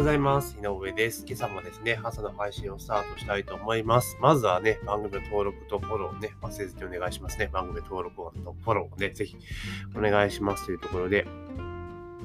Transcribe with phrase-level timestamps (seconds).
[0.00, 0.56] ございます。
[0.58, 1.26] 井上です。
[1.28, 4.16] 今朝もですね、朝の配信をスタートしたいと思います。
[4.18, 7.50] まずはね、番組の登録とフォローをね、忘れずにお願いしますね。
[7.52, 9.36] 番組登録とフォローをね、ぜひ
[9.94, 11.26] お願いしますというところで、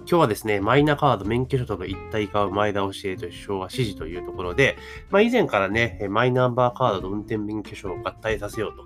[0.07, 4.77] 今日はですね、マイナカード免許証との一体化を前倒しへと首相が指示というところで、
[5.09, 8.83] まあ、以前からね、マイナンバーカードと運転免許証を合体させようと、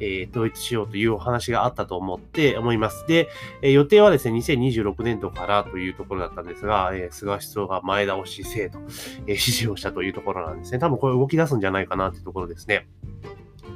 [0.00, 3.06] えー統一しようというお話があったと思って思います。
[3.08, 3.28] で、
[3.62, 8.88] え予定はですね、2026年度からというところだったんですが、えー菅首相が前倒しせえと、えー
[9.28, 10.78] 指示をしたというところなんですね。
[10.78, 12.86] 多分これ動き出すんじゃないかなというところですね。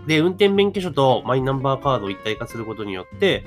[0.07, 3.45] で、運転免許証とマイナンバーカードを一体化することによって、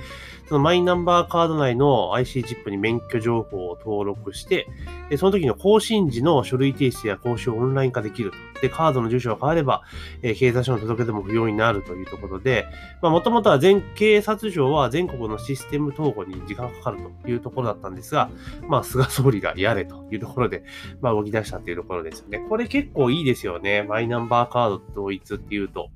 [0.48, 4.68] そのマイナンバーカード内の IC チップに免許情報を登録して、
[5.10, 8.32] でその時の更新時の書類提出や講習をオンライン化できる。
[8.62, 9.82] で、カードの住所が変われば、
[10.22, 12.68] えー警察署の届け出も不要になるというところで、
[13.02, 18.30] まあ、もともとは全、警察庁は全国のシステム統合に時間がかかるというところだったんですが、
[18.68, 20.64] まあ、菅総理がやれというところで、
[21.02, 22.40] まあ、動き出したっていうところですよね。
[22.50, 23.84] これ結構いいですよね。
[23.84, 25.90] マイナンバーカード統一っていうと。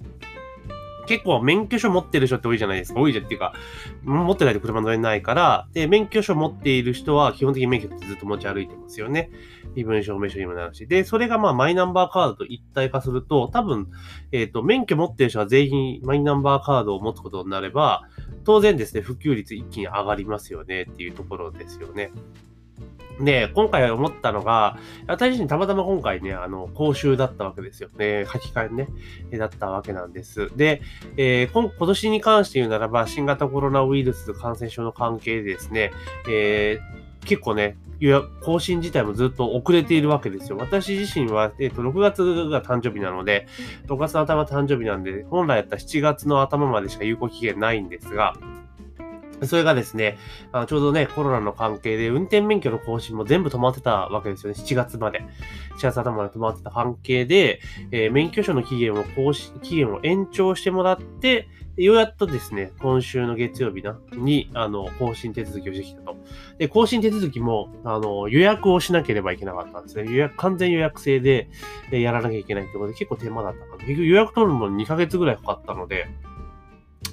[1.10, 3.00] 結構免許証持ってる人って多いじゃないですか。
[3.00, 3.54] 多いじゃんっていうか、
[4.04, 9.32] 持ってないと車乗れないから、で、免許証持っている人は基本的に免許ってずっと持ち歩いてますよね。
[9.74, 10.86] 身分証明書にもなるし。
[10.86, 13.88] で、それがまあマイナンバーカードと一体化すると、多分、
[14.32, 18.04] えっ、と、免許持ってる人は全員マイナンバーカードを持つことになれば、
[18.44, 22.12] 当然ですね、普及率一気に上がりますよねっていうところですよね。
[23.20, 28.26] で、今回思ったのが、私自身たまたま今回ね、あの、講習だったわけですよね。
[28.32, 28.70] 書き換え
[29.32, 30.56] ね、だったわけなんです。
[30.56, 30.82] で、
[31.18, 35.92] えー今年に関して言うならば、新型コロナウイルス感染症の関係でですね、
[36.30, 37.78] えー結構ね、
[38.42, 40.58] 更新自体もずっと遅れているわけですよ。
[40.58, 43.48] 私自身は、えっ、と、6月が誕生日なので、
[43.88, 48.36] 6月の頭誕生日なんで、本来やったら7月の頭までしか有効期限ないんですが、
[49.46, 50.18] それがですね、
[50.52, 54.60] あちょうどね、コロナの関係で運転免許の更新も全部止まってたわけですよね。
[54.60, 55.22] 7月まで。
[55.78, 57.62] 7月頭まで止まってた関係で、
[57.92, 61.48] えー免許証の期限を更新、期限を延長してもらって、
[61.84, 66.18] ようやっとですね、今週の月曜日な、に、あの、更新手続きをしてきたと。
[66.58, 70.12] で、更新手続きも、あの、予約をしなければいけなかったんですね。
[70.12, 71.50] 予約、完全予約制で、
[71.92, 76.08] えやらなきゃいけないってことで結構手間だったので、結局予約取るのも2ヶ月ぐらいかかったので、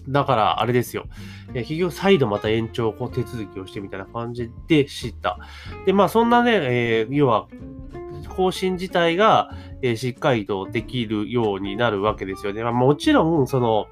[0.09, 1.07] だから、あれですよ。
[1.55, 5.39] え結局、再度また延長、こう、手続きをしてみたいな感じで知った。
[5.85, 7.49] で、まあ、そんなね、えー要は、
[8.37, 9.51] 更新自体が、
[9.83, 12.63] えーしっかりとできるようになるわけですよね。
[12.63, 13.87] まあ、もちろん、その、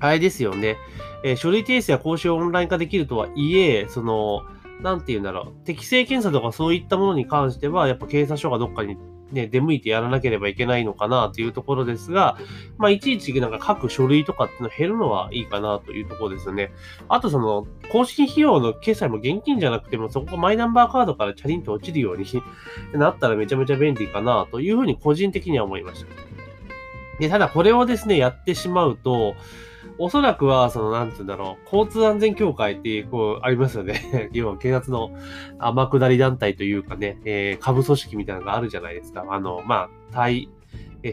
[0.00, 0.76] あれですよね。
[1.24, 4.42] えー書類提出や講習をオンライン化できるとはいえ、その、
[4.82, 5.64] なんて言うんだろう。
[5.64, 8.96] 適正検査とかそういったものに関しては、やっぱ警察署がどっかに
[9.32, 12.38] ね、出向いてやらなければいけないのかなというところですが、
[12.78, 16.70] まあ、いちいちなんか各書類とかっていうの減るのはいいかなというところですよね。
[17.08, 22.26] あとその、公式費用の決済も現金じゃなくても、そこがマイナンバーカードからチャリンと落ちるように
[22.92, 26.08] なったらめちゃめちゃ便利かなというふうに個人的には思いました。
[27.18, 29.34] で、ただこれをですね、やってしまうと、
[29.98, 34.30] おそらくは、その、なんて言うんだろう、交通安全協会って、こう、ありますよね。
[34.32, 35.10] 要は警察の
[35.58, 39.24] 天下り団体というかね、えー、下部組織みたいなのがあるじゃないですか。
[39.28, 40.48] あの、まあ、退、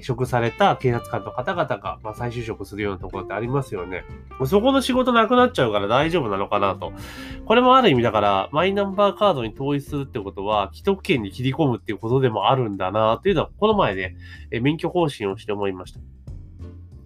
[0.01, 4.03] 職された警察官の方々が、まあ、再就職するようなところってありますよね。
[4.45, 6.91] そこの仕事なくなっちゃうから大丈夫なのかなと。
[7.45, 14.15] これもある意味だから、マイナンバーカードに統一するってことは、既得権に切り込むっていうことでもあるんだなというのは、この前ね、
[14.61, 15.99] 免許更新をして思いました。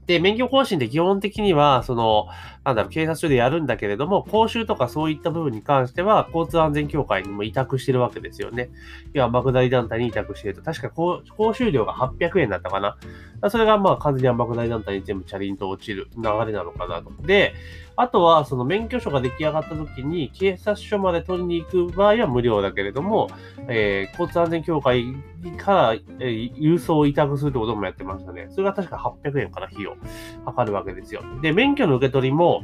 [0.09, 2.29] で、免許更新って基本的には、その、
[2.63, 8.71] なんだろう、警察署でやるんだけれども、講習とかそういった部分に関しては、交通安全協会にも委託してるわけですよね。
[9.13, 10.63] 要は、爆大団体に委託してると。
[10.63, 12.97] 確か講講習料が800円だったかな。
[13.49, 17.11] それがまあ完全に天下り団体に全部チャリンと落ちる流れなのかなと。
[17.21, 17.53] で、
[17.95, 23.29] あとは、その免許証が出来上がった時に、警察署まで取りに行く場合は無料だけれども、
[23.67, 25.15] えー交通安全協会
[25.57, 28.47] から、えー郵送を委託するってこともやってましたね。
[28.51, 29.95] それが確か800円から費用
[30.45, 31.21] かかるわけですよ。
[31.41, 32.63] で、免許の受け取りも、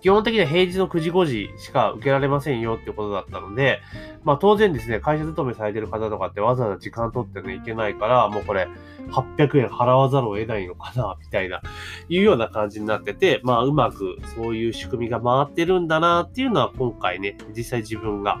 [0.00, 3.80] 基本的には平日の9時5時しか受けられませんよってことだったので、
[4.24, 8.68] まあ当然ですね、会社勤めされてる方とかってわざわざ時間取ってね、いけないから、もうこれ
[9.10, 11.62] 800円払わざるを得ないのかな、みたいな、
[12.08, 18.40] いうような感じになってて、まあうまくそういう仕組みが回ってるんだなっていうのは今回ね、実際自分が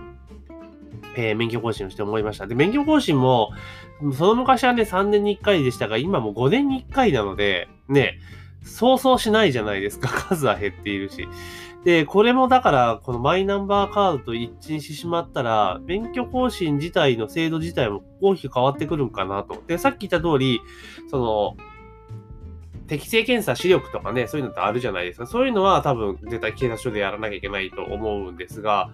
[1.16, 2.46] えー免許更新をして思いました。
[2.46, 3.50] で、免許更新も、
[4.16, 8.18] その昔はね、3年に1回でしたが、今も5年に1回なので、ね、
[8.62, 10.08] そうそうしないじゃないですか。
[10.28, 11.28] 数は減っているし。
[11.84, 19.62] で、これもだから、このマイナンバーカードと一致にしてしまったら、免許更新自体の制度自体も大きく変わってくるんかなと。
[19.66, 20.60] で、さっき言った通り、
[21.08, 21.56] その、
[22.88, 25.26] 適正検査、視力とかね、そういうのってあるじゃないですか。
[25.26, 28.90] そういうのは多分絶対警察署でやらなきゃいけないと思うんですが、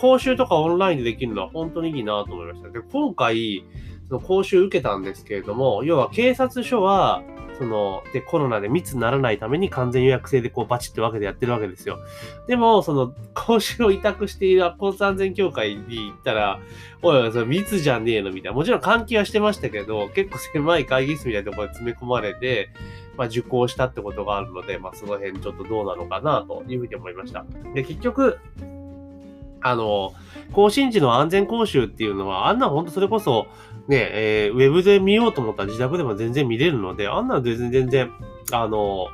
[0.00, 2.70] 講習とかオンラインでできるのは本当にいいなと思いました。
[2.70, 3.64] で、今回、
[4.08, 7.22] その講習受けたんですけれども、要は警察署は、
[7.62, 12.00] その、で、コロナで密にならないために完全予約制でこうバチッと分けてやってるわけですよ。
[12.48, 16.58] でも、その、講習を委託している交通安全協会に行ったら、
[17.02, 18.56] おいおい、それ密じゃねえのみたいな。
[18.56, 22.70] もちろん換気はしてましたけど、結構狭い会議室みたいなところに詰め込まれて、
[23.16, 27.44] まあ、受講したってことがあるので、まあ、その辺ちょっとどうなのかなというふうに思いました。
[27.74, 28.38] で、結局、
[29.60, 30.12] あの、
[30.52, 33.46] 更新時の安全講習っていうのは、あんな本当それこそ、
[33.88, 38.12] ね、えー、ウェブで見ようと思ったら自宅でも全然見れるので、あんなの全然全然、
[38.52, 39.06] あの、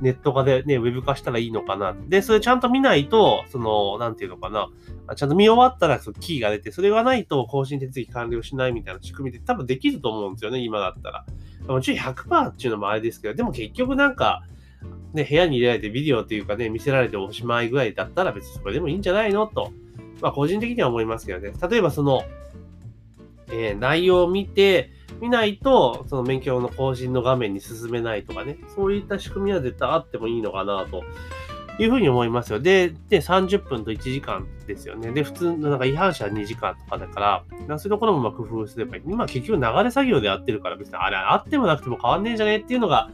[0.00, 1.94] ネット化でね、ウェブ化したらいいのかな。
[2.08, 4.68] で、それちゃんと見ないと、その、なんていうのかな。
[5.16, 11.24] ちゃんと見終わったらそのキーが出て、それがないと更新手続き完了しないみたいな仕組みで多分できると思うんですよね、今だったら。
[11.66, 14.44] もちろん100%っていうのもあれですけど、でも結局なんか、
[15.12, 19.72] ね、部屋に入れられてビデオっていうかね、見せられておしまいぐらいだったら別にそれでもいいんじゃないのと、
[20.20, 21.52] まあ個人的には思いますけどね。
[21.68, 22.22] 例えばその、
[23.50, 24.90] えー、内容を見て、
[25.20, 31.02] 見ないと、その免許の更新の画面に進めないとかね、そういった仕組みは絶対あってもいいのかなと
[31.78, 32.60] いうふうに思いますよ。
[32.60, 35.12] で、で、30分と1時間ですよね。
[35.12, 39.02] で、普通のなんか違反者は2時間とかだから、そういうところもまあ工夫すればいい。
[39.06, 43.10] 今結局流れ作業でやってるから別にあれあってもなくても変わんねえじゃねえっていうのが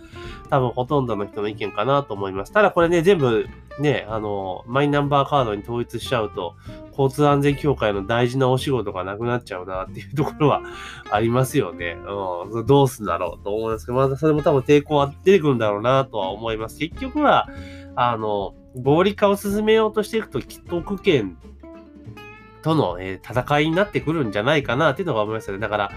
[0.51, 2.53] 多分ほとんどの人の意見かなと思います。
[2.53, 3.47] ただこれね、全部
[3.79, 6.55] ね、あの、マイナンバーカードに統一しちゃうと、
[6.91, 10.63] 交通安全協会の大事なお仕事がなくなっちゃうなっていうところは
[11.11, 11.97] ありますよね。
[12.07, 16.79] うん、どうすんだろうと思うんですけど、まだそれも多分抵抗は出てくるんだろうなとは思います。
[16.79, 17.49] 結局は、
[17.97, 21.39] あの、合理化を進めようとしていくと、既得権
[22.63, 25.61] との、えー、戦いになってくるんじゃないかなっていうのが思いますよね。
[25.61, 25.91] だから、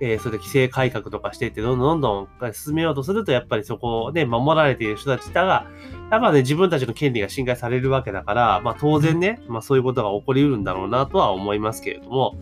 [0.00, 5.66] えー、それで規制改革とかしていって、どんどんどんどん進めようとすると、やっぱりそこをね、守られている人たちだが、
[6.10, 12.36] やっぱね、自分たちの権利が侵害されるわけだから、まあ当然ね、まあそういうことが起こりうるんだろうなとは思いますけれども、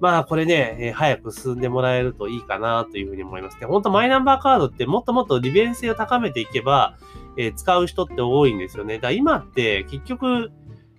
[0.00, 3.66] まあこれね、えー、早く進んでもらえるといいかなというふうに思いますね。
[3.66, 6.96] 本当マイナンバーカードってもっともっと利便性を高めていけば、
[7.36, 8.98] えー、使う人って多いんですよね。
[8.98, 10.50] だ今って結局、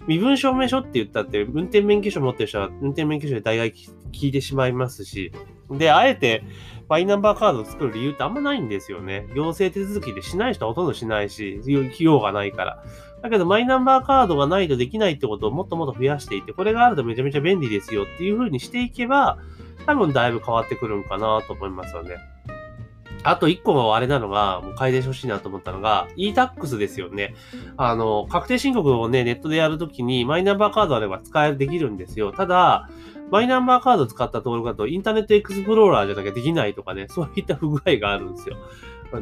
[0.08, 3.74] 身分証明書って言ったって、運転免許証持ってる人は運転免許証で大概
[4.12, 5.32] 聞いてしまいますし、
[5.72, 6.44] で、あえて、
[6.88, 9.26] マイナンバーカードを作る理由ってあんまないんですよね。
[9.34, 12.84] 行政手続きでしない人はほとんどしないし、費用がないから。
[13.24, 19.40] だけど、マイナンバーカードがないとできないってことをもっともっと増やしていって、これがあるとめちゃめちゃ便利ですよっていう風にしていけば、
[19.88, 22.18] 多分だいぶ変わってくるんかなと思いますよね。
[23.26, 27.34] あと一個あれなのが、もう改善してほしいなと思ったのが、e-tax ですよね。
[27.76, 32.32] あの、確定申告をね、ネットでやるときに、マイナンバーカードあれば使える、できるんですよ。
[32.32, 32.90] ただ、
[33.32, 38.58] マイナンバーカード使った登録だと、インターネットエクスプローラーじゃなきゃできないとかね、そういった不具合があるんですよ。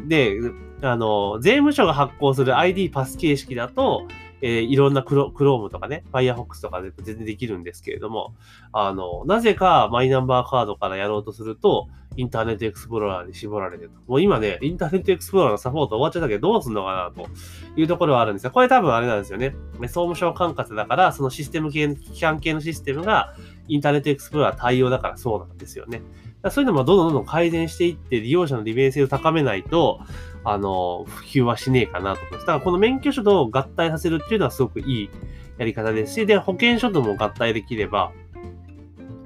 [0.06, 0.38] で、
[0.82, 4.06] あの、税務署が発行する ID パス形式だと、
[4.44, 8.34] えー、いろんなクロクロームとかね、Firefox とかで全然できるんですけれども、
[8.72, 13.96] あの、なぜかマイナンバーカードからやろうとすると、インターネットエクスプローラーに絞られてると。
[14.06, 17.30] もう今ね、インターネットエクスプローラーのサポート終わっちゃったけど、どうすんのかなと
[17.74, 19.56] いうところはあるんですが、これ多分あれなんですよね。
[19.80, 23.34] 総務省管轄だから、そのシステム系、機関系のシステムが、
[23.68, 26.02] インターネットエクスプローラー対応だからそうなんですよね。
[26.50, 30.00] そういうのもどんどんどん改善していって、利用者の利便性を高めないと、
[30.44, 32.40] あの、普及はしねえかなと思います。
[32.42, 35.10] だからこの免許証と合体させるっていうのはすごくいい
[35.56, 38.12] やり方ですし、で、保険証とも合体できれば、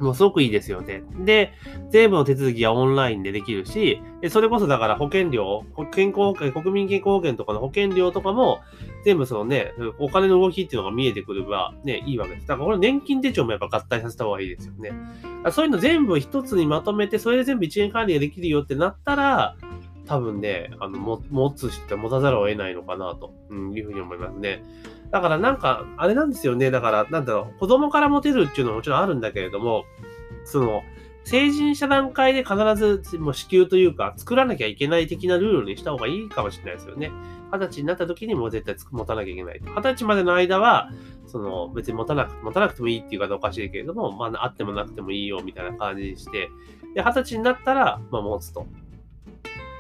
[0.01, 1.03] もうすごくいいですよね。
[1.25, 1.53] で、
[1.91, 8.61] 全部の手続きはオンラインでできるし、それこそだから保険料、健康保険、国民健康保険とかの保険料とかも、
[9.05, 12.47] 全部そのね、お金の動きっていうのが見えてくればね、いいわけです。
[12.47, 14.93] だからこれ年金手帳もやっぱ合体させた方がいいですよね。
[15.53, 19.57] そういうの全部一つにまとめて、それで全部一元管理ができるよってなったら、
[20.09, 24.63] 多分ね、あの、も持つ人って持たざるを得ないのかなと、うん、いうふうに思いますね。
[25.11, 26.71] だからなんか、あれなんですよね。
[26.71, 29.85] だから、なんだろう、子供から持てるっていうのはもちろんあるんだけれども、
[30.45, 30.83] その、
[31.25, 37.11] 成人した段階で必ずもう支給というか、作らなきゃいけない的なルールにした方がいいかもしれないですよね。
[37.53, 39.61] 二十歳になった時にもう絶対持たなきゃいけない。
[39.61, 40.91] 二十歳までの間は、
[41.27, 46.51] その別に持たなく持たなくてもいいっていうかおかしいけれども、まああってもなくてもいいよみたいな感じにして、
[46.95, 48.67] で、二十歳になったら、まあ持つと。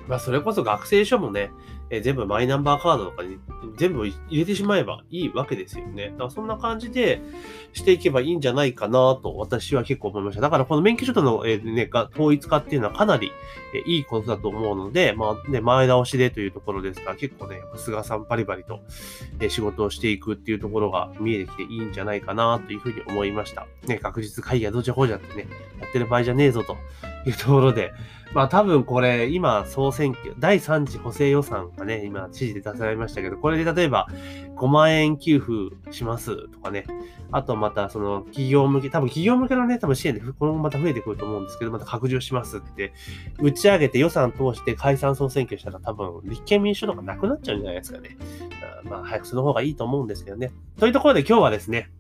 [0.09, 1.51] まあそれこそ学生証もね、
[1.91, 3.39] え全部マイナンバーカードとかに
[3.77, 6.11] 全部入れてしまえばいいわけですよね。
[6.11, 7.21] だからそんな感じで
[7.73, 10.41] していけばいいんじゃないかなと私は結構思いました。
[10.41, 13.33] だからこの免許証との、えー、ね、統一化っていうのはかなり、
[13.75, 18.81] えいいことだと思うので、まあね、前倒しでというところですから結構ね、菅さんパリパリと、
[19.41, 23.67] え仕事をしていくっていうところが見えてきていいんじゃないかなというふうに思いました。
[23.87, 25.49] ね、確実会議はどちらほうじゃってね、
[25.81, 26.77] やってる場合じゃねえぞと
[27.27, 27.93] いうところで、
[28.33, 34.07] まあ多分これ、今、総選挙、第3次補正予算がね、今、知事で出されましたけど、これで例えば
[34.57, 36.85] 5万円給付しますとかね、
[37.33, 42.93] あとまたその企業向け、多分企業向けのね、多分支援でこのままた増えてくると思うんですけど、また拡充しますって
[43.39, 48.17] 打ち上げて予算通して解散総選挙したら多分立憲民主党とかなくなっちゃうんじゃないですかね。
[48.85, 50.53] まあ早くその方がいいと思うんですけどね。
[50.79, 51.91] というところで今日はですね、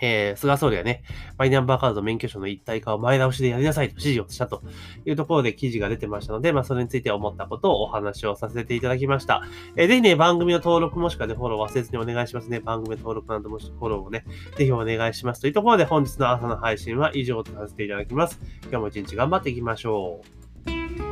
[0.00, 1.02] えー、菅総理がね、
[1.38, 4.62] マイナンバーカード免許証の一体化を前倒しでやりなさいと指示をしたと
[5.04, 9.42] いうところで記事が出てましたので、まあ、それについて思ったことをお話をさせていただきました。
[9.76, 12.60] えー、ぜひね、番組の登録もしくはね、フォロー忘れずにお願いしますね。
[12.60, 14.24] 番組登録などもしフォローをね、
[14.56, 15.40] ぜひお願いします。
[15.40, 18.40] というところで本日の朝の配信は以上とさせていただきます。
[18.62, 20.22] 今日も一日頑張っていきましょ
[21.06, 21.09] う。